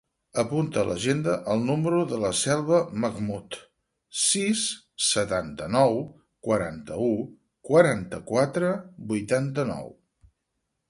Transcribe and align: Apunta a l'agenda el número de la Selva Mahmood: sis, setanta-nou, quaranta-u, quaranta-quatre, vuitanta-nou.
Apunta 0.41 0.79
a 0.83 0.85
l'agenda 0.91 1.33
el 1.55 1.59
número 1.65 1.97
de 2.13 2.17
la 2.21 2.31
Selva 2.37 2.79
Mahmood: 3.03 3.57
sis, 4.21 4.63
setanta-nou, 5.09 6.01
quaranta-u, 6.47 7.11
quaranta-quatre, 7.71 8.73
vuitanta-nou. 9.13 9.87